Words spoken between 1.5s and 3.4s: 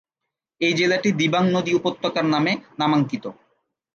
নদী উপত্যকার নামে নামাঙ্কিত।